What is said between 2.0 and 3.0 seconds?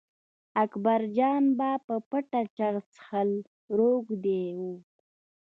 پټه چرس